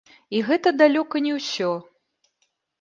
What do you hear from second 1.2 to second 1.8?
не ўсё.